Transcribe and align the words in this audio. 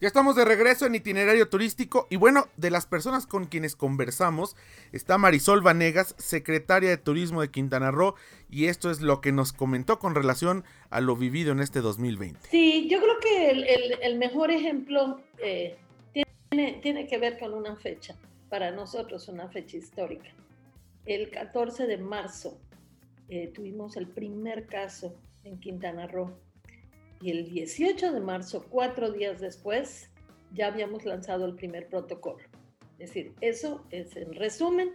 Ya 0.00 0.06
estamos 0.06 0.36
de 0.36 0.44
regreso 0.44 0.86
en 0.86 0.94
itinerario 0.94 1.48
turístico 1.48 2.06
y 2.08 2.14
bueno, 2.14 2.46
de 2.56 2.70
las 2.70 2.86
personas 2.86 3.26
con 3.26 3.46
quienes 3.46 3.74
conversamos 3.74 4.54
está 4.92 5.18
Marisol 5.18 5.60
Vanegas, 5.60 6.14
secretaria 6.18 6.88
de 6.88 6.98
Turismo 6.98 7.40
de 7.40 7.50
Quintana 7.50 7.90
Roo 7.90 8.14
y 8.48 8.66
esto 8.66 8.92
es 8.92 9.00
lo 9.00 9.20
que 9.20 9.32
nos 9.32 9.52
comentó 9.52 9.98
con 9.98 10.14
relación 10.14 10.62
a 10.90 11.00
lo 11.00 11.16
vivido 11.16 11.50
en 11.50 11.58
este 11.58 11.80
2020. 11.80 12.38
Sí, 12.48 12.86
yo 12.88 13.00
creo 13.00 13.18
que 13.18 13.96
el, 14.02 14.18
mejor 14.18 14.52
ejemplo 14.52 15.20
eh, 15.42 15.76
tiene, 16.80 17.08
que 17.08 17.18
ver 17.18 17.36
con 17.36 17.52
una 17.52 17.74
fecha, 17.74 18.14
para 18.48 18.70
nosotros 18.70 19.26
una 19.26 19.48
fecha 19.48 19.78
histórica. 19.78 20.30
El 21.06 21.28
14 21.30 21.88
de 21.88 21.98
marzo 21.98 22.56
eh, 23.28 23.48
tuvimos 23.48 23.96
el 23.96 24.06
primer 24.06 24.66
caso 24.66 25.16
en 25.42 25.58
Quintana 25.58 26.06
Roo 26.06 26.38
y 27.20 27.30
el 27.30 27.50
18 27.50 28.12
de 28.12 28.20
marzo, 28.20 28.64
cuatro 28.68 29.10
días 29.10 29.40
después, 29.40 30.10
ya 30.54 30.68
habíamos 30.68 31.04
lanzado 31.04 31.46
el 31.46 31.54
primer 31.54 31.88
protocolo. 31.88 32.44
Es 32.98 33.10
decir, 33.10 33.32
eso 33.40 33.84
es 33.90 34.16
en 34.16 34.32
resumen, 34.34 34.92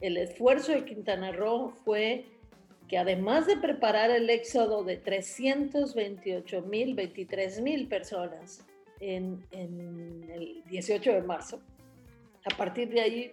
el 0.00 0.16
esfuerzo 0.16 0.72
de 0.72 0.84
Quintana 0.84 1.32
Roo 1.32 1.70
fue 1.84 2.26
que 2.88 2.98
además 2.98 3.46
de 3.46 3.56
preparar 3.56 4.10
el 4.10 4.30
éxodo 4.30 4.84
de 4.84 4.96
328 4.96 6.62
mil, 6.62 6.94
23 6.94 7.60
mil 7.60 7.88
personas 7.88 8.64
en, 9.00 9.44
el 9.50 10.62
18 10.68 11.12
de 11.12 11.22
marzo, 11.22 11.60
a 12.44 12.56
partir 12.56 12.88
de 12.90 13.00
ahí 13.00 13.32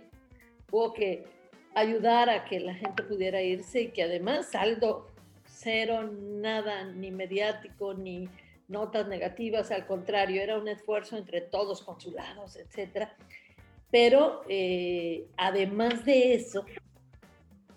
hubo 0.71 0.93
que 0.93 1.25
ayudar 1.75 2.29
a 2.29 2.45
que 2.45 2.59
la 2.59 2.73
gente 2.73 3.03
pudiera 3.03 3.41
irse 3.41 3.81
y 3.81 3.87
que 3.89 4.03
además 4.03 4.51
saldo 4.51 5.07
cero, 5.63 6.11
nada, 6.11 6.83
ni 6.85 7.11
mediático, 7.11 7.93
ni 7.93 8.29
notas 8.67 9.07
negativas, 9.07 9.71
al 9.71 9.85
contrario, 9.85 10.41
era 10.41 10.57
un 10.57 10.67
esfuerzo 10.67 11.17
entre 11.17 11.41
todos, 11.41 11.81
consulados, 11.81 12.55
etcétera. 12.55 13.15
Pero 13.91 14.41
eh, 14.49 15.27
además 15.37 16.03
de 16.05 16.33
eso, 16.33 16.65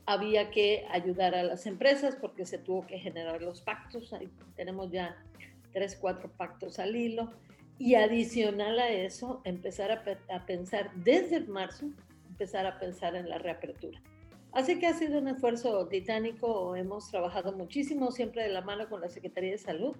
había 0.06 0.50
que 0.50 0.86
ayudar 0.90 1.34
a 1.34 1.42
las 1.42 1.66
empresas 1.66 2.16
porque 2.16 2.46
se 2.46 2.58
tuvo 2.58 2.86
que 2.86 2.98
generar 2.98 3.42
los 3.42 3.60
pactos. 3.60 4.12
Ahí 4.12 4.30
tenemos 4.54 4.90
ya 4.90 5.16
tres, 5.72 5.96
cuatro 6.00 6.30
pactos 6.30 6.78
al 6.78 6.96
hilo. 6.96 7.32
Y 7.78 7.96
adicional 7.96 8.78
a 8.78 8.88
eso, 8.88 9.42
empezar 9.44 9.90
a, 9.90 10.34
a 10.34 10.46
pensar 10.46 10.90
desde 10.94 11.40
marzo, 11.40 11.90
empezar 12.28 12.66
a 12.66 12.78
pensar 12.78 13.14
en 13.16 13.28
la 13.28 13.36
reapertura. 13.36 14.00
Así 14.56 14.78
que 14.78 14.86
ha 14.86 14.94
sido 14.94 15.18
un 15.18 15.28
esfuerzo 15.28 15.86
titánico, 15.86 16.76
hemos 16.76 17.10
trabajado 17.10 17.52
muchísimo, 17.52 18.10
siempre 18.10 18.42
de 18.42 18.48
la 18.48 18.62
mano 18.62 18.88
con 18.88 19.02
la 19.02 19.10
Secretaría 19.10 19.50
de 19.50 19.58
Salud. 19.58 19.94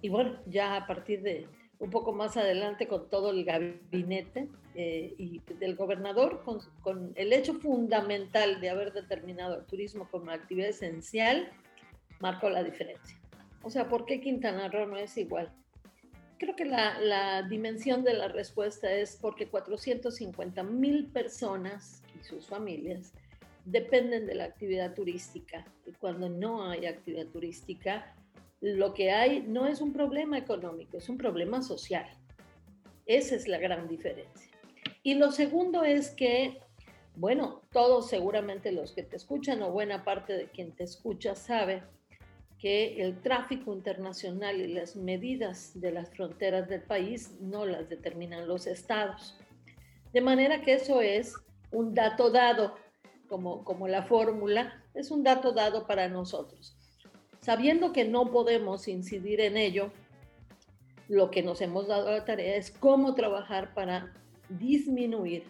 Y 0.00 0.08
bueno, 0.08 0.38
ya 0.46 0.76
a 0.76 0.86
partir 0.86 1.20
de 1.22 1.48
un 1.80 1.90
poco 1.90 2.12
más 2.12 2.36
adelante 2.36 2.86
con 2.86 3.10
todo 3.10 3.32
el 3.32 3.44
gabinete 3.44 4.48
eh, 4.76 5.16
y 5.18 5.40
del 5.58 5.74
gobernador, 5.74 6.44
con, 6.44 6.60
con, 6.80 7.12
el 7.16 7.32
hecho 7.32 7.54
fundamental 7.54 8.60
de 8.60 8.70
haber 8.70 8.92
determinado 8.92 9.58
el 9.58 9.66
turismo 9.66 10.08
como 10.12 10.30
actividad 10.30 10.68
esencial, 10.68 11.50
marcó 12.20 12.48
la 12.48 12.62
diferencia. 12.62 13.18
O 13.64 13.70
sea, 13.70 13.88
¿por 13.88 14.06
qué 14.06 14.20
Quintana 14.20 14.68
Roo 14.68 14.86
no 14.86 14.96
es 14.96 15.18
igual? 15.18 15.52
Creo 16.38 16.54
que 16.54 16.66
la, 16.66 17.00
la 17.00 17.42
dimensión 17.42 18.04
de 18.04 18.14
la 18.14 18.28
respuesta 18.28 18.92
es 18.92 19.18
porque 19.20 19.48
450 19.48 20.62
mil 20.62 21.08
personas 21.08 22.04
y 22.16 22.22
sus 22.22 22.46
familias 22.46 23.12
dependen 23.66 24.26
de 24.26 24.34
la 24.34 24.44
actividad 24.44 24.94
turística. 24.94 25.66
Y 25.84 25.92
cuando 25.92 26.28
no 26.28 26.70
hay 26.70 26.86
actividad 26.86 27.26
turística, 27.26 28.14
lo 28.60 28.94
que 28.94 29.10
hay 29.10 29.42
no 29.42 29.66
es 29.66 29.80
un 29.80 29.92
problema 29.92 30.38
económico, 30.38 30.96
es 30.96 31.08
un 31.08 31.18
problema 31.18 31.60
social. 31.60 32.06
Esa 33.04 33.34
es 33.34 33.46
la 33.46 33.58
gran 33.58 33.88
diferencia. 33.88 34.50
Y 35.02 35.14
lo 35.14 35.30
segundo 35.30 35.84
es 35.84 36.10
que, 36.10 36.60
bueno, 37.16 37.62
todos 37.70 38.08
seguramente 38.08 38.72
los 38.72 38.92
que 38.92 39.02
te 39.02 39.16
escuchan 39.16 39.62
o 39.62 39.70
buena 39.70 40.04
parte 40.04 40.32
de 40.32 40.46
quien 40.46 40.72
te 40.72 40.84
escucha 40.84 41.34
sabe 41.34 41.82
que 42.58 43.02
el 43.02 43.20
tráfico 43.20 43.74
internacional 43.74 44.60
y 44.60 44.68
las 44.72 44.96
medidas 44.96 45.78
de 45.78 45.92
las 45.92 46.10
fronteras 46.10 46.68
del 46.68 46.82
país 46.82 47.36
no 47.40 47.66
las 47.66 47.88
determinan 47.88 48.48
los 48.48 48.66
estados. 48.66 49.38
De 50.12 50.20
manera 50.20 50.62
que 50.62 50.74
eso 50.74 51.02
es 51.02 51.34
un 51.70 51.94
dato 51.94 52.30
dado 52.30 52.74
como, 53.26 53.64
como 53.64 53.88
la 53.88 54.02
fórmula, 54.02 54.84
es 54.94 55.10
un 55.10 55.22
dato 55.22 55.52
dado 55.52 55.86
para 55.86 56.08
nosotros. 56.08 56.76
Sabiendo 57.40 57.92
que 57.92 58.04
no 58.04 58.30
podemos 58.30 58.88
incidir 58.88 59.40
en 59.40 59.56
ello, 59.56 59.92
lo 61.08 61.30
que 61.30 61.42
nos 61.42 61.60
hemos 61.60 61.86
dado 61.86 62.10
la 62.10 62.24
tarea 62.24 62.56
es 62.56 62.70
cómo 62.70 63.14
trabajar 63.14 63.74
para 63.74 64.12
disminuir 64.48 65.44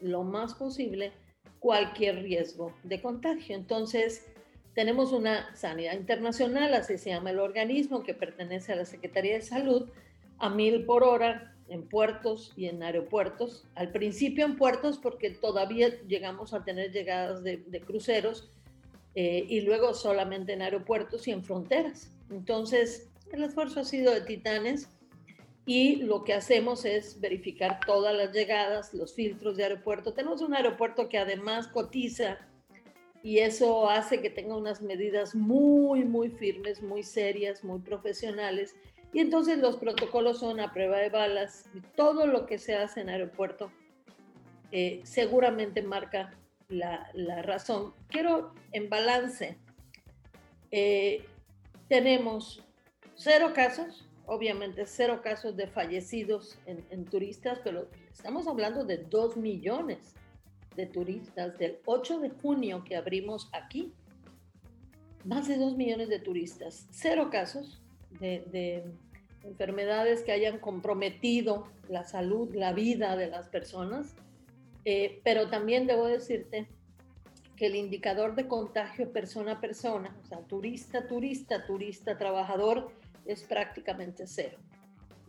lo 0.00 0.24
más 0.24 0.54
posible 0.54 1.12
cualquier 1.60 2.22
riesgo 2.22 2.74
de 2.82 3.00
contagio. 3.00 3.54
Entonces, 3.54 4.32
tenemos 4.74 5.12
una 5.12 5.54
sanidad 5.54 5.94
internacional, 5.94 6.74
así 6.74 6.98
se 6.98 7.10
llama 7.10 7.30
el 7.30 7.38
organismo, 7.38 8.02
que 8.02 8.14
pertenece 8.14 8.72
a 8.72 8.76
la 8.76 8.84
Secretaría 8.84 9.34
de 9.34 9.42
Salud, 9.42 9.90
a 10.38 10.48
mil 10.48 10.84
por 10.84 11.04
hora, 11.04 11.51
en 11.72 11.88
puertos 11.88 12.52
y 12.54 12.66
en 12.66 12.82
aeropuertos. 12.82 13.64
Al 13.74 13.90
principio 13.92 14.44
en 14.44 14.56
puertos 14.56 14.98
porque 14.98 15.30
todavía 15.30 15.88
llegamos 16.06 16.52
a 16.52 16.64
tener 16.64 16.92
llegadas 16.92 17.42
de, 17.42 17.82
cruceros 17.86 18.50
eh, 19.14 19.46
y 19.48 19.62
luego 19.62 19.94
solamente 19.94 20.52
en 20.52 20.60
aeropuertos 20.60 21.26
y 21.26 21.30
en 21.30 21.42
fronteras. 21.42 22.10
Entonces, 22.30 23.10
el 23.32 23.42
esfuerzo 23.42 23.80
ha 23.80 23.84
sido 23.84 24.12
de 24.12 24.20
titanes 24.20 24.86
y 25.64 25.96
lo 25.96 26.24
que 26.24 26.34
hacemos 26.34 26.84
es 26.84 27.18
verificar 27.20 27.80
todas 27.86 28.14
las 28.14 28.32
llegadas, 28.32 28.92
los 28.92 29.14
filtros 29.14 29.56
de 29.56 29.64
aeropuerto. 29.64 30.12
Tenemos 30.12 30.42
un 30.42 30.54
aeropuerto 30.54 31.08
que 31.08 31.16
además 31.16 31.68
cotiza 31.68 32.38
y 33.22 33.38
eso 33.38 33.88
hace 33.88 34.20
que 34.20 34.28
tenga 34.28 34.56
unas 34.56 34.82
medidas 34.82 35.34
muy, 35.34 36.04
muy 36.04 36.28
firmes, 36.28 36.82
muy 36.82 37.02
serias, 37.02 37.64
muy 37.64 37.78
profesionales 37.80 38.74
y 39.12 39.20
entonces 39.20 39.58
los 39.58 39.76
protocolos 39.76 40.38
son 40.38 40.60
a 40.60 40.72
prueba 40.72 40.98
de 40.98 41.10
balas 41.10 41.68
todo 41.96 42.26
lo 42.26 42.46
que 42.46 42.58
se 42.58 42.76
hace 42.76 43.00
en 43.00 43.10
aeropuerto 43.10 43.70
eh, 44.74 45.02
seguramente 45.04 45.82
marca 45.82 46.32
la, 46.70 47.42
razón. 47.42 47.92
Quiero 48.08 48.54
en 48.72 48.88
balance, 48.88 49.58
eh, 50.70 51.26
tenemos 51.88 52.64
cero 53.14 53.52
casos, 53.54 54.08
obviamente 54.24 54.86
cero 54.86 55.20
casos 55.22 55.56
de 55.58 55.66
fallecidos 55.66 56.58
en, 56.64 56.82
en, 56.88 57.04
turistas, 57.04 57.60
pero 57.62 57.86
estamos 58.10 58.46
hablando 58.46 58.82
de 58.84 58.96
dos 58.96 59.36
millones 59.36 60.14
de 60.74 60.86
turistas 60.86 61.58
del 61.58 61.78
8 61.84 62.20
de 62.20 62.30
junio 62.30 62.82
que 62.84 62.96
abrimos 62.96 63.50
aquí. 63.52 63.92
Más 65.24 65.48
de 65.48 65.58
dos 65.58 65.76
millones 65.76 66.08
de 66.08 66.18
turistas, 66.18 66.88
cero 66.90 67.28
casos, 67.30 67.82
de, 68.20 68.84
enfermedades 69.44 70.22
que 70.22 70.30
hayan 70.30 70.58
comprometido 70.58 71.66
la 71.88 72.04
salud, 72.04 72.54
la 72.54 72.72
vida 72.72 73.16
de 73.16 73.26
las 73.26 73.48
personas, 73.48 74.14
eh, 74.84 75.20
pero 75.24 75.48
también 75.50 75.88
debo 75.88 76.06
decirte 76.06 76.68
que 77.56 77.66
el 77.66 77.74
indicador 77.74 78.36
de 78.36 78.46
contagio 78.46 79.12
persona 79.12 79.52
a 79.52 79.60
persona, 79.60 80.16
o 80.22 80.26
sea, 80.26 80.38
turista, 80.42 81.08
turista, 81.08 81.66
turista, 81.66 82.16
trabajador, 82.18 82.92
es 83.26 83.42
prácticamente 83.42 84.26
cero. 84.26 84.58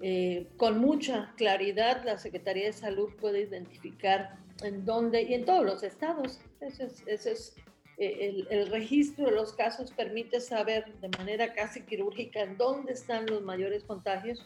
Eh, 0.02 0.48
con 0.58 0.80
mucha 0.80 1.34
claridad, 1.38 2.04
la 2.04 2.18
Secretaría 2.18 2.66
de 2.66 2.74
Salud 2.74 3.10
puede 3.20 3.42
identificar 3.42 4.38
en 4.62 4.86
dónde 4.86 5.24
y 5.24 5.34
en 5.34 5.46
todos 5.46 5.66
los 5.66 5.84
estados. 5.84 6.40
Ese 6.60 6.86
es, 6.86 7.04
ese 7.08 7.32
es 7.32 7.56
eh, 7.98 8.46
el, 8.50 8.68
registro 8.68 9.26
de 9.26 9.32
los 9.32 9.54
casos 9.54 9.92
permite 9.92 10.40
saber 10.40 10.94
de 11.00 11.10
manera 11.18 11.54
casi 11.54 11.82
quirúrgica 11.82 12.46
dónde 12.58 12.94
están 12.94 13.28
los 13.28 13.42
mayores 13.44 13.84
contagios, 13.84 14.46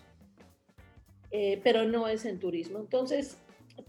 eh, 1.32 1.62
pero 1.64 1.86
no 1.86 2.08
es 2.08 2.26
en 2.26 2.40
turismo. 2.40 2.80
Entonces, 2.80 3.38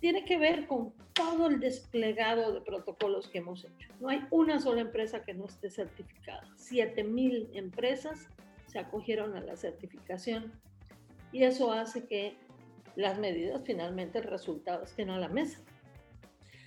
tiene 0.00 0.24
que 0.24 0.38
ver 0.38 0.66
con 0.66 0.92
todo 1.12 1.48
el 1.48 1.58
desplegado 1.58 2.52
de 2.52 2.60
protocolos 2.60 3.28
que 3.28 3.38
hemos 3.38 3.64
hecho. 3.64 3.88
No 4.00 4.08
hay 4.08 4.24
una 4.30 4.60
sola 4.60 4.80
empresa 4.80 5.24
que 5.24 5.34
no 5.34 5.46
esté 5.46 5.70
certificada. 5.70 6.44
7.000 6.56 7.50
empresas 7.54 8.28
se 8.66 8.78
acogieron 8.78 9.34
a 9.36 9.40
la 9.40 9.56
certificación 9.56 10.52
y 11.32 11.44
eso 11.44 11.72
hace 11.72 12.06
que 12.06 12.36
las 12.94 13.18
medidas 13.18 13.62
finalmente 13.64 14.18
el 14.18 14.24
resultado 14.24 14.84
estén 14.84 15.10
a 15.10 15.18
la 15.18 15.28
mesa. 15.28 15.58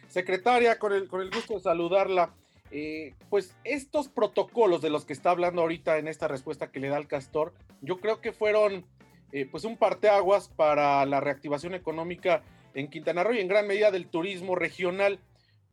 Secretaria, 0.08 0.78
con 0.78 0.92
el, 0.92 1.08
con 1.08 1.22
el 1.22 1.30
gusto 1.30 1.54
de 1.54 1.62
saludarla. 1.62 2.34
Eh, 2.72 3.16
pues 3.30 3.56
estos 3.66 4.08
protocolos 4.08 4.82
de 4.82 4.90
los 4.90 5.06
que 5.06 5.14
está 5.14 5.32
hablando 5.32 5.62
ahorita 5.62 5.98
en 5.98 6.08
esta 6.08 6.28
respuesta 6.28 6.72
que 6.72 6.80
le 6.80 6.90
da 6.90 6.98
el 6.98 7.08
castor, 7.08 7.54
yo 7.82 8.00
creo 8.00 8.22
que 8.22 8.32
fueron 8.32 8.86
eh, 9.34 9.46
pues 9.46 9.66
un 9.66 9.78
parteaguas 9.78 10.48
para 10.50 11.06
la 11.06 11.20
reactivación 11.20 11.74
económica 11.74 12.44
en 12.74 12.90
Quintana 12.90 13.24
Roo 13.24 13.34
y 13.34 13.40
en 13.40 13.48
gran 13.48 13.68
medida 13.68 13.92
del 13.92 14.08
turismo 14.08 14.56
regional. 14.56 15.20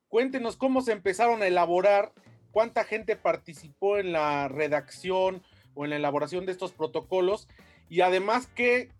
Cuéntenos 0.09 0.56
cómo 0.56 0.81
se 0.81 0.93
empezaron 0.93 1.43
a 1.43 1.47
elaborar, 1.47 2.12
cuánta 2.50 2.85
gente 2.85 3.15
participó 3.15 3.99
en 3.99 4.12
la 4.12 4.49
redacción 4.49 5.43
o 5.75 5.85
en 5.85 5.91
la 5.91 5.97
elaboración 5.97 6.47
de 6.47 6.53
estos 6.53 6.73
protocolos 6.73 7.49
y 7.89 8.01
además 8.01 8.49
qué, 8.55 8.91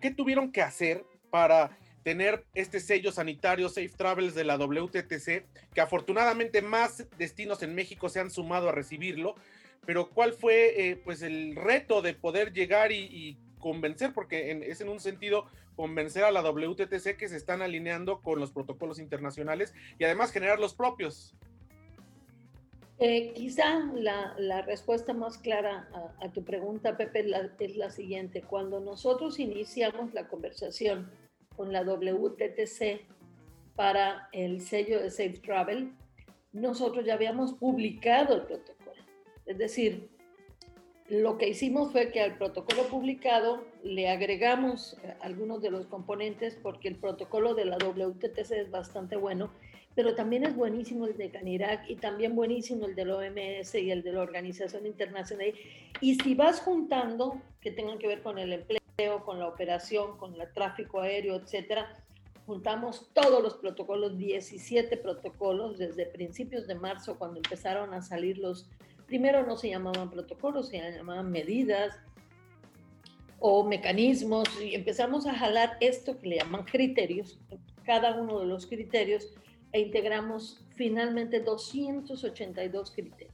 qué 0.00 0.10
tuvieron 0.10 0.50
que 0.50 0.62
hacer 0.62 1.04
para 1.30 1.76
tener 2.04 2.44
este 2.54 2.78
sello 2.78 3.10
sanitario 3.10 3.68
Safe 3.68 3.88
Travels 3.88 4.34
de 4.34 4.44
la 4.44 4.56
WTTC, 4.58 5.46
que 5.74 5.80
afortunadamente 5.80 6.62
más 6.62 7.08
destinos 7.18 7.62
en 7.62 7.74
México 7.74 8.08
se 8.08 8.20
han 8.20 8.30
sumado 8.30 8.68
a 8.68 8.72
recibirlo, 8.72 9.34
pero 9.86 10.10
¿cuál 10.10 10.34
fue 10.34 10.90
eh, 10.90 10.96
pues 10.96 11.22
el 11.22 11.56
reto 11.56 12.02
de 12.02 12.14
poder 12.14 12.52
llegar 12.52 12.92
y, 12.92 13.38
convencer, 13.58 14.12
porque 14.12 14.62
es 14.66 14.82
en 14.82 14.90
un 14.90 15.00
sentido 15.00 15.46
convencer 15.74 16.22
a 16.24 16.30
la 16.30 16.42
WTTC 16.42 17.16
que 17.16 17.30
se 17.30 17.38
están 17.38 17.62
alineando 17.62 18.20
con 18.20 18.38
los 18.38 18.52
protocolos 18.52 18.98
internacionales 18.98 19.72
y 19.98 20.04
además 20.04 20.32
generar 20.32 20.60
los 20.60 20.74
propios? 20.74 21.34
Eh, 22.98 23.32
quizá 23.32 23.90
la, 23.94 24.60
respuesta 24.66 25.14
más 25.14 25.38
clara 25.38 25.88
a, 26.20 26.30
tu 26.30 26.44
pregunta, 26.44 26.98
Pepe, 26.98 27.24
es 27.58 27.76
la 27.78 27.88
siguiente. 27.88 28.42
Cuando 28.42 28.80
nosotros 28.80 29.38
iniciamos 29.38 30.12
la 30.12 30.28
conversación 30.28 31.10
con 31.56 31.72
la 31.72 31.82
WTTC 31.82 33.06
para 33.76 34.28
el 34.32 34.60
sello 34.60 35.00
de 35.00 35.10
Safe 35.10 35.40
Travel, 35.44 35.92
nosotros 36.52 37.04
ya 37.04 37.14
habíamos 37.14 37.54
publicado 37.54 38.36
el 38.36 38.42
protocolo. 38.42 39.02
Es 39.46 39.58
decir, 39.58 40.08
lo 41.08 41.36
que 41.36 41.48
hicimos 41.48 41.92
fue 41.92 42.10
que 42.10 42.20
al 42.20 42.38
protocolo 42.38 42.84
publicado 42.84 43.64
le 43.82 44.08
agregamos 44.08 44.96
eh, 45.02 45.14
algunos 45.20 45.60
de 45.60 45.70
los 45.70 45.86
componentes 45.86 46.56
porque 46.56 46.88
el 46.88 46.96
protocolo 46.96 47.54
de 47.54 47.66
la 47.66 47.76
WTTC 47.76 48.52
es 48.52 48.70
bastante 48.70 49.16
bueno, 49.16 49.50
pero 49.94 50.14
también 50.14 50.44
es 50.44 50.56
buenísimo 50.56 51.06
el 51.06 51.16
de 51.16 51.30
Canirac 51.30 51.88
y 51.90 51.96
también 51.96 52.34
buenísimo 52.34 52.86
el 52.86 52.94
del 52.94 53.10
OMS 53.10 53.74
y 53.74 53.90
el 53.90 54.02
de 54.02 54.12
la 54.12 54.22
Organización 54.22 54.86
Internacional. 54.86 55.52
Y 56.00 56.14
si 56.14 56.34
vas 56.34 56.60
juntando 56.60 57.40
que 57.60 57.70
tengan 57.70 57.98
que 57.98 58.06
ver 58.06 58.22
con 58.22 58.38
el 58.38 58.52
empleo, 58.52 58.80
con 59.24 59.40
la 59.40 59.48
operación, 59.48 60.16
con 60.18 60.40
el 60.40 60.52
tráfico 60.52 61.00
aéreo, 61.00 61.34
etcétera. 61.34 61.92
Juntamos 62.46 63.08
todos 63.12 63.42
los 63.42 63.54
protocolos, 63.54 64.16
17 64.16 64.96
protocolos, 64.98 65.78
desde 65.78 66.06
principios 66.06 66.68
de 66.68 66.76
marzo, 66.76 67.18
cuando 67.18 67.38
empezaron 67.38 67.92
a 67.92 68.02
salir 68.02 68.38
los. 68.38 68.70
Primero 69.06 69.44
no 69.44 69.56
se 69.56 69.70
llamaban 69.70 70.10
protocolos, 70.10 70.68
se 70.68 70.78
llamaban 70.78 71.30
medidas 71.30 71.98
o 73.40 73.64
mecanismos, 73.64 74.48
y 74.62 74.74
empezamos 74.74 75.26
a 75.26 75.34
jalar 75.34 75.76
esto 75.80 76.18
que 76.18 76.28
le 76.28 76.36
llaman 76.38 76.64
criterios, 76.64 77.38
cada 77.84 78.14
uno 78.14 78.40
de 78.40 78.46
los 78.46 78.66
criterios, 78.66 79.34
e 79.72 79.80
integramos 79.80 80.64
finalmente 80.76 81.40
282 81.40 82.92
criterios. 82.92 83.33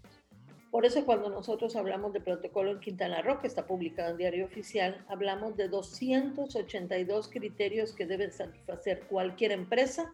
Por 0.71 0.87
eso 0.87 1.05
cuando 1.05 1.29
nosotros 1.31 1.75
hablamos 1.75 2.13
de 2.13 2.21
protocolo 2.21 2.71
en 2.71 2.81
Quintana 2.81 3.23
Roo, 3.23 3.41
que 3.41 3.49
está 3.49 3.67
publicado 3.67 4.11
en 4.11 4.19
Diario 4.19 4.45
Oficial, 4.45 5.05
hablamos 5.09 5.57
de 5.57 5.69
282 5.69 7.29
criterios 7.29 7.93
que 7.93 8.07
debe 8.07 8.31
satisfacer 8.31 9.01
cualquier 9.09 9.51
empresa 9.51 10.13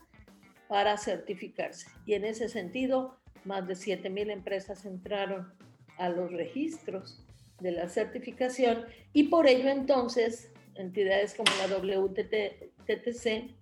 para 0.68 0.96
certificarse. 0.96 1.88
Y 2.06 2.14
en 2.14 2.24
ese 2.24 2.48
sentido, 2.48 3.18
más 3.44 3.66
de 3.68 3.74
7.000 3.74 4.30
empresas 4.30 4.86
entraron 4.86 5.52
a 5.98 6.08
los 6.08 6.32
registros 6.32 7.22
de 7.60 7.72
la 7.72 7.88
certificación 7.88 8.84
y 9.12 9.24
por 9.24 9.46
ello 9.46 9.68
entonces 9.70 10.52
entidades 10.74 11.34
como 11.34 11.50
la 11.58 11.68
WTTC 11.76 13.54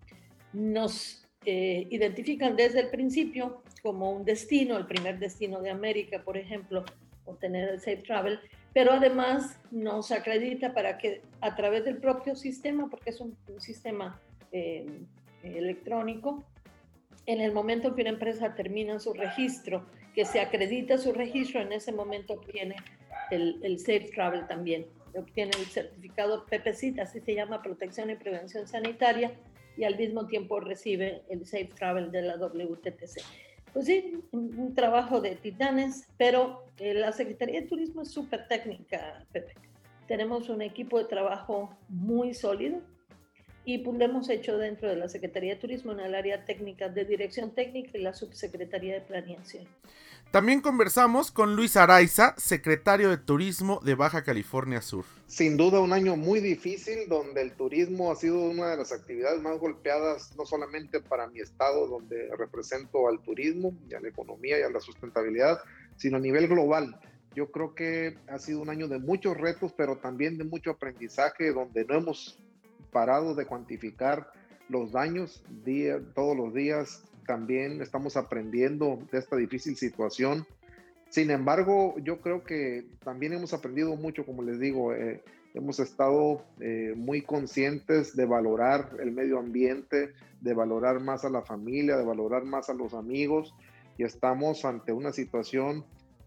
nos 0.53 1.24
eh, 1.47 1.87
identifican 1.91 2.57
desde 2.57 2.81
el 2.81 2.89
principio 2.89 3.63
como 3.83 4.11
un 4.11 4.25
destino, 4.25 4.77
el 4.77 4.87
primer 4.87 5.19
destino 5.19 5.61
de 5.61 5.71
América, 5.71 6.23
por 6.25 6.37
ejemplo, 6.37 6.85
obtener 7.27 7.69
el 7.69 7.79
Safe 7.81 7.99
Travel, 7.99 8.41
pero 8.73 8.93
además 8.93 9.59
nos 9.71 10.11
acredita 10.11 10.73
para 10.73 10.99
que 10.99 11.23
a 11.41 11.55
través 11.55 11.85
del 11.85 11.99
propio 11.99 12.35
sistema, 12.35 12.89
porque 12.89 13.11
es 13.11 13.21
un, 13.21 13.37
sistema 13.59 14.21
eh, 14.53 14.87
electrónico, 15.43 16.43
en 17.27 17.41
el 17.41 17.53
momento 17.53 17.89
en 17.89 17.95
que 17.95 18.01
una 18.03 18.11
empresa 18.11 18.55
termina 18.55 18.99
su 18.99 19.13
registro, 19.13 19.87
que 20.15 20.25
se 20.25 20.41
acredita 20.41 20.99
su 20.99 21.13
registro, 21.13 21.61
en 21.61 21.73
ese 21.73 21.93
momento 21.93 22.35
obtiene 22.35 22.77
el, 23.31 23.61
el 23.63 23.79
Safe 23.79 24.11
Travel 24.15 24.47
también, 24.47 24.87
obtiene 25.15 25.53
el 25.59 25.67
certificado 25.67 26.47
PPCIT, 26.47 26.99
así 27.01 27.21
se 27.21 27.35
llama 27.35 27.63
Protección 27.63 28.11
y 28.11 28.17
Prevención 28.17 28.67
Sanitaria, 28.67 29.33
y 29.77 29.85
al 29.85 29.97
mismo 29.97 30.27
tiempo 30.27 30.61
recibe 30.61 31.23
el 31.29 31.47
Safe 31.47 31.71
Travel 31.77 32.11
de 32.11 32.23
la 32.23 32.37
WTTC. 32.37 33.21
Pues 33.73 33.87
sí, 33.87 34.23
un, 34.31 34.75
trabajo 34.75 35.21
de 35.21 35.35
titanes, 35.35 36.07
pero 36.17 36.65
eh, 36.79 36.95
la 36.95 37.11
Secretaría 37.13 37.61
de 37.61 37.67
Turismo 37.67 38.03
es 38.03 38.13
súper 38.13 38.47
técnica, 38.47 39.27
Pepe. 39.33 39.55
Tenemos 40.07 40.49
un 40.49 40.63
equipo 40.63 40.99
de 40.99 41.07
trabajo 41.07 41.77
muy 41.89 42.35
sólido 42.35 42.81
y 43.65 43.79
pues 43.79 43.99
lo 43.99 44.05
hemos 44.05 44.29
hecho 44.29 44.59
dentro 44.59 44.89
de 44.89 44.97
la 44.97 45.09
Secretaría 45.09 45.55
de 45.55 45.61
Turismo 45.61 45.93
en 45.93 46.01
el 46.01 46.15
área 46.15 46.45
técnica 46.45 46.89
de 46.89 47.05
dirección 47.05 47.53
técnica 47.53 47.99
y 47.99 48.03
la 48.03 48.15
Subsecretaría 48.15 48.95
de 48.95 49.01
Planeación. 49.01 49.67
También 50.35 50.63
conversamos 50.63 51.31
con 51.31 51.55
Luis 51.55 51.77
Araiza, 51.77 52.35
secretario 52.37 53.09
de 53.09 53.19
Turismo 53.19 53.79
de 53.85 53.95
Baja 53.95 54.25
California 54.25 54.83
Sur. 54.83 55.05
Sin 55.29 55.57
duda 55.57 55.79
un 55.79 55.93
año 55.93 56.17
muy 56.17 56.41
difícil 56.41 57.09
donde 57.09 57.41
el 57.41 57.53
turismo 57.53 58.11
ha 58.11 58.17
sido 58.17 58.41
una 58.41 58.71
de 58.71 58.79
las 58.79 58.91
actividades 58.91 59.41
más 59.41 59.61
golpeadas, 59.61 60.35
no 60.37 60.45
solamente 60.45 61.01
para 61.01 61.29
mi 61.29 61.39
estado 61.39 61.87
donde 61.87 62.35
represento 62.37 63.07
al 63.07 63.21
turismo 63.21 63.77
y 63.89 63.95
a 63.95 64.01
la 64.01 64.09
economía 64.09 64.59
y 64.59 64.63
a 64.63 64.71
la 64.71 64.81
sustentabilidad, 64.81 65.61
sino 65.95 66.17
a 66.17 66.21
nivel 66.21 66.49
global. 66.49 67.01
Yo 67.37 67.53
creo 67.53 67.77
que 67.77 68.19
ha 68.27 68.41
sido 68.41 68.61
un 68.61 68.71
año 68.71 68.89
de 68.89 68.99
muchos 68.99 69.37
retos, 69.37 69.73
pero 69.77 69.99
también 69.99 70.37
de 70.37 70.43
mucho 70.43 70.73
aprendizaje, 70.73 71.53
donde 71.53 71.85
no 71.85 71.95
hemos 71.95 72.41
parado 72.91 73.37
de 73.37 73.47
cuantificar 73.47 74.33
los 74.69 74.91
daños 74.91 75.45
día, 75.65 76.01
todos 76.13 76.37
los 76.37 76.53
días, 76.53 77.05
también 77.27 77.81
estamos 77.83 78.17
aprendiendo 78.17 78.99
de 79.11 79.19
esta 79.19 79.37
difícil 79.37 79.77
situación. 79.77 80.47
Sin 81.09 81.31
embargo, 81.31 81.95
yo 81.99 82.21
creo 82.21 82.43
que 82.43 82.87
también 83.05 83.33
hemos 83.33 83.53
aprendido 83.55 83.95
mucho, 83.97 84.27
como 84.27 84.43
les 84.43 84.59
digo, 84.59 84.95
eh, 84.95 85.23
hemos 85.55 85.79
estado 85.79 86.45
eh, 86.61 86.95
muy 86.97 87.23
conscientes 87.23 88.17
de 88.17 88.27
valorar 88.27 88.91
el 89.01 89.13
medio 89.13 89.39
ambiente, 89.39 90.13
de 90.41 90.55
valorar 90.55 91.01
más 91.01 91.25
a 91.25 91.31
la 91.31 91.43
familia, 91.43 91.97
de 91.97 92.05
valorar 92.05 92.45
más 92.45 92.69
a 92.69 92.75
los 92.75 92.95
amigos 92.95 93.55
y 93.97 94.03
estamos 94.03 94.65
ante 94.65 94.93
una 94.93 95.13
situación 95.13 95.85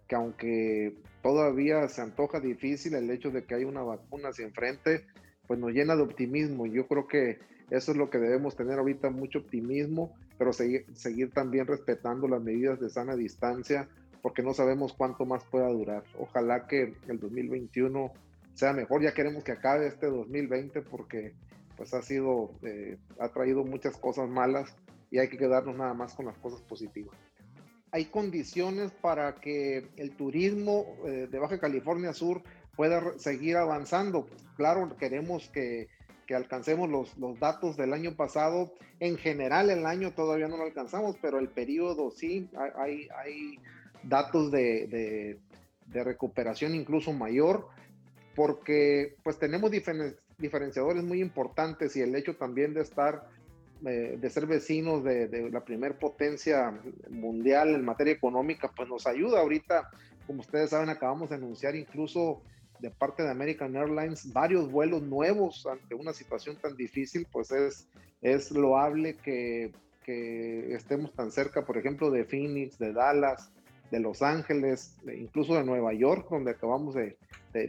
que 0.07 0.15
aunque 0.15 0.95
todavía 1.21 1.87
se 1.89 2.01
antoja 2.01 2.39
difícil 2.39 2.95
el 2.95 3.09
hecho 3.09 3.29
de 3.29 3.43
que 3.43 3.55
hay 3.55 3.65
una 3.65 3.81
vacuna 3.81 4.29
hacia 4.29 4.45
enfrente, 4.45 5.05
pues 5.47 5.59
nos 5.59 5.71
llena 5.71 5.95
de 5.95 6.03
optimismo. 6.03 6.65
Yo 6.65 6.87
creo 6.87 7.07
que 7.07 7.39
eso 7.69 7.91
es 7.91 7.97
lo 7.97 8.09
que 8.09 8.17
debemos 8.17 8.55
tener 8.55 8.79
ahorita, 8.79 9.09
mucho 9.09 9.39
optimismo 9.39 10.13
pero 10.37 10.53
seguir, 10.53 10.85
seguir 10.93 11.31
también 11.31 11.67
respetando 11.67 12.27
las 12.27 12.41
medidas 12.41 12.79
de 12.79 12.89
sana 12.89 13.15
distancia, 13.15 13.89
porque 14.21 14.43
no 14.43 14.53
sabemos 14.53 14.93
cuánto 14.93 15.25
más 15.25 15.43
pueda 15.45 15.67
durar. 15.69 16.03
Ojalá 16.19 16.67
que 16.67 16.93
el 17.07 17.19
2021 17.19 18.11
sea 18.53 18.73
mejor. 18.73 19.01
Ya 19.01 19.13
queremos 19.13 19.43
que 19.43 19.53
acabe 19.53 19.87
este 19.87 20.07
2020 20.07 20.81
porque 20.83 21.33
pues 21.75 21.93
ha 21.93 22.01
sido, 22.01 22.51
eh, 22.63 22.97
ha 23.19 23.29
traído 23.29 23.63
muchas 23.63 23.97
cosas 23.97 24.29
malas 24.29 24.75
y 25.11 25.19
hay 25.19 25.29
que 25.29 25.37
quedarnos 25.37 25.75
nada 25.77 25.93
más 25.93 26.13
con 26.13 26.25
las 26.25 26.37
cosas 26.37 26.61
positivas. 26.61 27.15
Hay 27.91 28.05
condiciones 28.05 28.91
para 28.91 29.35
que 29.35 29.89
el 29.95 30.15
turismo 30.15 30.97
eh, 31.05 31.27
de 31.31 31.39
Baja 31.39 31.59
California 31.59 32.13
Sur 32.13 32.43
pueda 32.77 33.17
seguir 33.17 33.57
avanzando. 33.57 34.27
Claro, 34.55 34.95
queremos 34.97 35.49
que 35.49 35.89
que 36.27 36.35
alcancemos 36.35 36.89
los, 36.89 37.17
los, 37.17 37.39
datos 37.39 37.77
del 37.77 37.93
año 37.93 38.15
pasado. 38.15 38.73
En 38.99 39.17
general 39.17 39.69
el 39.69 39.85
año 39.85 40.11
todavía 40.11 40.47
no 40.47 40.57
lo 40.57 40.63
alcanzamos, 40.63 41.15
pero 41.21 41.39
el 41.39 41.47
periodo 41.47 42.11
sí, 42.11 42.49
hay, 42.75 43.07
hay 43.17 43.57
datos 44.03 44.51
de, 44.51 45.39
de, 45.87 46.03
recuperación 46.03 46.75
incluso 46.75 47.11
mayor, 47.13 47.69
porque 48.35 49.15
pues 49.23 49.39
tenemos 49.39 49.71
diferenciadores 50.37 51.03
muy 51.03 51.21
importantes 51.21 51.95
y 51.95 52.01
el 52.01 52.13
hecho 52.15 52.35
también 52.35 52.73
de 52.75 52.81
estar, 52.81 53.23
eh, 53.85 54.19
ser 54.29 54.45
vecinos 54.45 55.03
de, 55.03 55.27
de 55.27 55.49
la 55.49 55.63
primer 55.63 55.97
potencia 55.97 56.79
mundial 57.09 57.69
en 57.69 57.85
materia 57.85 58.13
económica, 58.13 58.69
pues 58.75 58.89
nos 58.89 59.07
ayuda 59.07 59.39
ahorita, 59.39 59.89
como 60.27 60.41
ustedes 60.41 60.69
saben, 60.69 60.89
acabamos 60.89 61.29
de 61.29 61.35
anunciar 61.35 61.75
incluso 61.75 62.43
de 62.79 62.91
parte 62.91 63.23
de 63.23 63.31
American 63.31 63.75
Airlines 63.75 64.31
varios 64.33 64.71
vuelos 64.71 65.01
nuevos 65.01 65.65
ante 65.65 65.95
una 65.95 66.13
situación 66.13 66.57
tan 66.61 66.75
difícil, 66.75 67.27
pues 67.31 67.51
es, 67.51 67.87
es 68.21 68.51
loable 68.51 69.15
que, 69.17 69.71
que 70.03 70.73
estemos 70.73 71.13
tan 71.13 71.31
cerca, 71.31 71.65
por 71.65 71.77
ejemplo, 71.77 72.11
de 72.11 72.23
Phoenix, 72.23 72.77
de 72.79 72.93
Dallas, 72.93 73.51
de 73.91 73.99
Los 73.99 74.21
Ángeles, 74.21 74.95
incluso 75.17 75.55
de 75.55 75.63
Nueva 75.63 75.93
York, 75.93 76.27
donde 76.29 76.51
acabamos 76.51 76.95
de, 76.95 77.17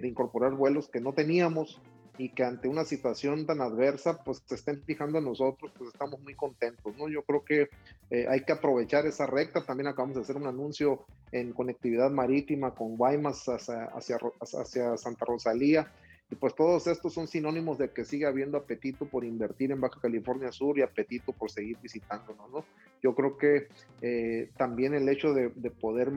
incorporar 0.03 0.53
vuelos 0.53 0.89
que 0.89 1.01
no 1.01 1.13
teníamos 1.15 1.81
y 2.19 2.31
que 2.31 2.43
ante 2.43 2.69
una 2.69 2.85
situación 2.85 3.47
tan 3.47 3.61
adversa, 3.61 4.23
pues 4.25 4.43
se 4.45 4.57
estén 4.57 4.83
fijando 4.83 5.19
en 5.19 5.25
nosotros, 5.25 5.73
pues 5.79 5.93
estamos 5.93 6.21
muy 6.21 6.35
contentos, 6.35 6.95
¿no? 6.97 7.09
Yo 7.09 7.23
creo 7.23 7.45
que 7.45 7.71
eh, 8.11 8.27
hay 8.29 8.43
que 8.43 8.53
aprovechar 8.53 9.07
esa 9.07 9.27
recta. 9.27 9.65
También 9.65 9.87
acabamos 9.87 10.17
de 10.17 10.23
hacer 10.23 10.37
un 10.37 10.49
anuncio 10.49 11.07
en 11.31 11.53
conectividad 11.53 12.11
marítima 12.11 12.75
con 12.75 12.97
Guaymas 12.97 13.49
hacia, 13.49 13.85
hacia, 13.85 14.19
hacia 14.41 14.97
Santa 14.97 15.25
Rosalía 15.25 15.91
y 16.31 16.35
pues 16.35 16.55
todos 16.55 16.87
estos 16.87 17.15
son 17.15 17.27
sinónimos 17.27 17.79
de 17.79 17.91
que 17.91 18.05
sigue 18.05 18.27
habiendo 18.27 18.59
apetito 18.59 19.07
por 19.07 19.25
invertir 19.25 19.73
en 19.73 19.81
Baja 19.81 19.99
California 20.01 20.53
Sur 20.53 20.79
y 20.79 20.83
apetito 20.83 21.33
por 21.33 21.51
seguir 21.51 21.79
visitándonos, 21.83 22.51
¿no? 22.51 22.65
Yo 23.03 23.15
creo 23.15 23.39
que 23.39 23.69
eh, 24.03 24.51
también 24.59 24.93
el 24.93 25.09
hecho 25.09 25.33
de, 25.33 25.49
poder, 25.71 26.13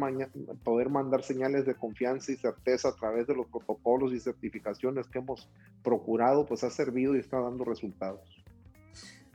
poder 0.63 0.89
mandar 0.89 1.23
señales 1.23 1.65
de 1.65 1.75
confianza 1.75 2.31
y 2.31 2.35
certeza 2.35 2.89
a 2.89 2.95
través 2.95 3.27
de 3.27 3.35
los 3.35 3.47
protocolos 3.47 4.11
y 4.11 4.19
certificaciones 4.19 5.07
que 5.07 5.19
hemos 5.19 5.47
procurado, 5.81 6.45
pues 6.45 6.63
ha 6.65 6.69
servido 6.69 7.15
y 7.15 7.19
está 7.19 7.39
dando 7.39 7.63
resultados. 7.63 8.43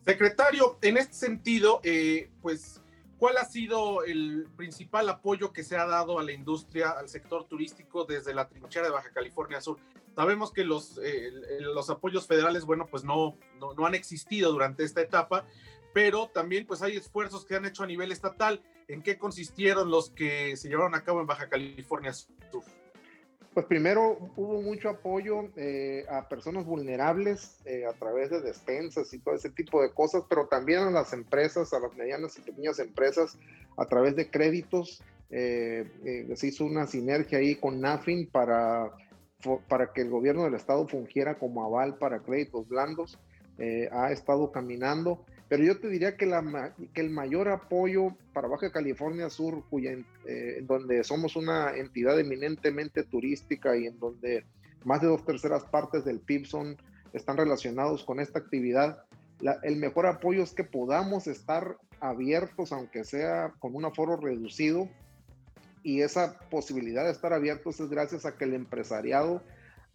Secretario, 0.05 0.79
en 0.83 0.99
este 0.99 1.15
sentido, 1.15 1.81
eh, 1.83 2.29
pues 2.43 2.83
¿Cuál 3.19 3.39
ha 3.39 3.45
sido 3.45 4.05
el 4.05 4.47
principal 4.57 5.09
apoyo 5.09 5.53
que 5.53 5.65
se 5.65 5.77
ha 5.77 5.87
dado 5.87 6.19
a 6.19 6.23
la 6.23 6.33
industria, 6.33 6.91
al 6.91 7.09
sector 7.09 7.45
turístico 7.45 8.05
desde 8.05 8.35
la 8.35 8.49
trinchera 8.49 8.87
de 8.87 8.93
Baja 8.93 9.11
California 9.11 9.61
Sur? 9.61 9.79
Sabemos 10.15 10.53
que 10.53 10.65
los, 10.65 10.99
eh, 11.03 11.31
los 11.61 11.89
apoyos 11.89 12.27
federales, 12.27 12.65
bueno, 12.65 12.87
pues 12.87 13.05
no, 13.05 13.37
no, 13.59 13.87
han 13.87 13.95
existido 13.95 14.53
durante 14.53 14.85
esta 14.85 15.01
etapa, 15.01 15.47
pero 15.95 16.29
también 16.29 16.67
pues 16.67 16.83
hay 16.83 16.97
esfuerzos 16.97 17.47
que 17.47 17.57
han 17.57 17.65
hecho 17.65 17.83
a 17.83 17.87
nivel 17.87 18.13
estatal. 18.13 18.63
¿En 18.89 19.03
qué 19.03 19.19
consistieron 19.19 19.91
los 19.91 20.11
que 20.11 20.57
se 20.57 20.69
llevaron 20.69 20.95
a 20.95 21.03
cabo 21.03 21.21
en 21.21 21.27
Baja 21.27 21.49
California 21.49 22.13
Sur? 22.13 22.65
Pues 23.57 23.65
primero 23.65 24.19
hubo 24.37 24.61
mucho 24.61 24.91
apoyo 24.91 25.49
eh, 25.57 26.05
a 26.11 26.29
personas 26.29 26.67
vulnerables 26.67 27.57
eh, 27.65 27.87
a 27.87 27.95
través 27.95 28.29
de 28.29 28.43
despensas 28.43 29.15
y 29.15 29.19
todo 29.19 29.35
ese 29.35 29.49
tipo 29.49 29.81
de 29.81 29.95
cosas, 29.95 30.25
pero 30.29 30.47
también 30.47 30.81
a 30.81 30.91
las 30.91 31.15
empresas, 31.15 31.73
a 31.73 31.81
las 31.81 31.97
medianas 31.97 32.37
y 32.37 32.43
pequeñas 32.43 32.79
empresas 32.81 33.39
a 33.79 33.87
través 33.87 34.15
de 34.15 34.29
créditos. 34.29 35.03
Eh, 35.31 36.27
se 36.35 36.49
hizo 36.49 36.67
una 36.67 36.87
sinergia 36.87 37.39
ahí 37.39 37.55
con 37.55 37.81
NAFIN 37.81 38.27
para, 38.27 38.91
para 39.69 39.91
que 39.91 40.03
el 40.03 40.11
gobierno 40.11 40.45
del 40.45 40.53
estado 40.53 40.87
fungiera 40.87 41.39
como 41.39 41.65
aval 41.65 41.97
para 41.97 42.21
créditos 42.21 42.69
blandos. 42.69 43.19
ha 43.91 44.13
estado 44.13 44.53
caminando. 44.53 45.25
Pero 45.49 45.63
yo 45.63 45.79
te 45.79 45.89
diría 45.89 46.17
que, 46.17 46.27
la, 46.27 46.75
que 46.93 47.01
el 47.01 47.11
mayor 47.11 47.49
apoyo 47.49 48.17
para 48.33 48.49
Baja 48.49 48.73
California 48.73 49.31
Sur, 49.31 49.63
cuya, 49.71 49.93
eh, 50.27 50.61
donde 50.63 51.05
somos 51.05 51.37
una 51.37 51.77
entidad 51.77 52.19
eminentemente 52.19 53.05
turística 53.05 53.77
y 53.77 53.87
en 53.87 53.99
donde 54.01 54.45
más 54.85 55.01
de 55.01 55.07
dos 55.07 55.25
terceras 55.25 55.65
partes 55.65 56.05
del 56.05 56.19
PIB 56.19 56.47
son, 56.47 56.77
están 57.13 57.37
relacionados 57.37 58.05
con 58.05 58.19
esta 58.19 58.41
actividad, 58.41 59.05
el 59.63 59.77
mejor 59.77 60.07
apoyo 60.07 60.43
es 60.43 60.53
que 60.53 60.65
podamos 60.65 61.27
estar 61.27 61.77
abiertos, 62.01 62.73
aunque 62.73 63.05
sea 63.05 63.53
con 63.59 63.75
un 63.75 63.85
aforo 63.85 64.17
reducido, 64.17 64.89
y 65.83 66.01
esa 66.01 66.39
posibilidad 66.51 67.05
de 67.05 67.13
estar 67.13 67.33
abiertos 67.33 67.79
es 67.79 67.89
gracias 67.89 68.27
a 68.27 68.37
que 68.37 68.45
el 68.45 68.55
empresariado 68.55 69.43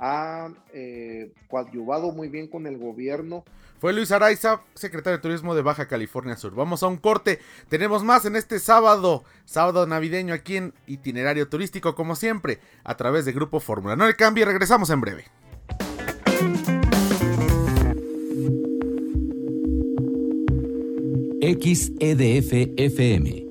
ha 0.02 0.50
eh, 0.74 1.32
coadyuvado 1.48 2.12
muy 2.12 2.28
bien 2.28 2.48
con 2.48 2.66
el 2.66 2.78
gobierno. 2.78 3.46
Fue 3.80 3.94
Luis 3.94 4.12
Araiza, 4.12 4.62
secretario 4.74 5.18
de 5.18 5.22
Turismo 5.22 5.56
de 5.56 5.62
Baja 5.62 5.88
California 5.88 6.36
Sur. 6.36 6.56
Vamos 6.56 6.84
a 6.84 6.88
un 6.88 6.98
corte. 6.98 7.40
Tenemos 7.70 8.04
más 8.04 8.26
en 8.26 8.36
este 8.36 8.60
sábado, 8.60 9.24
sábado 9.46 9.86
navideño 9.86 10.34
aquí 10.34 10.58
en 10.58 10.74
Itinerario 10.88 11.48
Turístico, 11.48 11.96
como 11.96 12.16
siempre, 12.16 12.60
a 12.84 12.98
través 12.98 13.26
de 13.26 13.32
Grupo 13.32 13.60
Fórmula. 13.60 13.96
No 13.96 14.08
le 14.08 14.16
cambie, 14.16 14.44
regresamos 14.44 14.90
en 14.90 15.02
breve. 15.02 15.26
XEDF 21.42 22.54
FM 22.78 23.51